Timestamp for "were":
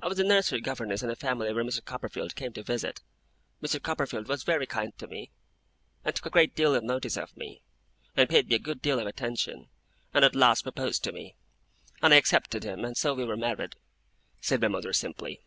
13.24-13.36